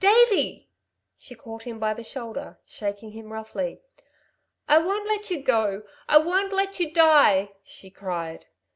[0.00, 0.68] "Davey!"
[1.16, 3.82] She caught him by the shoulder, shaking him roughly.
[4.66, 5.84] "I won't let you go!
[6.08, 8.46] I won't let you die!" she cried.